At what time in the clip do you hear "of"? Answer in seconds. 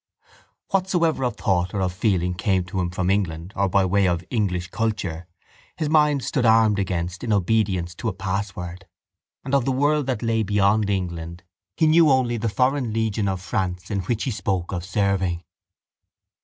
1.25-1.35, 1.81-1.93, 4.07-4.23, 9.53-9.63, 13.27-13.41, 14.71-14.83